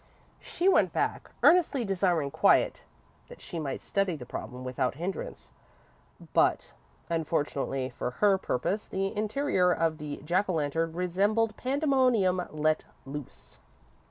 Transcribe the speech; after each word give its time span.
She 0.39 0.67
went 0.67 0.91
back, 0.93 1.29
earnestly 1.43 1.85
desiring 1.85 2.31
quiet, 2.31 2.85
that 3.27 3.39
she 3.39 3.59
might 3.59 3.83
study 3.83 4.15
the 4.15 4.25
problem 4.25 4.63
without 4.63 4.95
hindrance, 4.95 5.51
but, 6.33 6.73
unfortunately 7.07 7.91
for 7.91 8.09
her 8.09 8.39
purpose, 8.39 8.87
the 8.87 9.15
interior 9.15 9.71
of 9.71 9.99
the 9.99 10.17
Jack 10.25 10.49
o' 10.49 10.53
Lantern 10.53 10.93
resembled 10.93 11.55
pandemonium 11.55 12.41
let 12.51 12.85
loose. 13.05 13.59